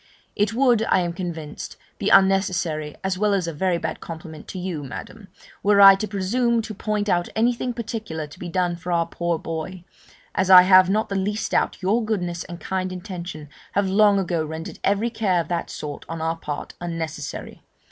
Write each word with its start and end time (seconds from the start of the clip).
It 0.35 0.55
would, 0.55 0.81
I 0.89 1.01
am 1.01 1.13
convinced, 1.13 1.77
be 1.99 2.09
unnecessary, 2.09 2.95
as 3.03 3.19
well 3.19 3.35
as 3.35 3.45
a 3.47 3.53
very 3.53 3.77
bad 3.77 3.99
compliment 3.99 4.47
to 4.47 4.57
you, 4.57 4.83
Madam, 4.83 5.27
were 5.61 5.79
I 5.79 5.93
to 5.93 6.07
presume 6.07 6.63
to 6.63 6.73
point 6.73 7.07
out 7.07 7.29
anything 7.35 7.71
particular 7.71 8.25
to 8.25 8.39
be 8.39 8.49
done 8.49 8.75
for 8.77 8.91
our 8.91 9.05
poor 9.05 9.37
boy, 9.37 9.83
as 10.33 10.49
I 10.49 10.63
have 10.63 10.89
not 10.89 11.09
the 11.09 11.15
least 11.15 11.51
doubt 11.51 11.83
your 11.83 12.03
goodness 12.03 12.43
and 12.45 12.59
kind 12.59 12.91
intention 12.91 13.47
have 13.73 13.87
long 13.89 14.17
ago 14.17 14.43
rendered 14.43 14.79
every 14.83 15.11
care 15.11 15.39
of 15.39 15.49
that 15.49 15.69
sort 15.69 16.03
on 16.09 16.19
our 16.19 16.35
part 16.37 16.73
unnecessary. 16.81 17.61